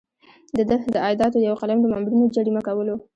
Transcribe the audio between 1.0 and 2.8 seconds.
عایداتو یو قلم د مامورینو جریمه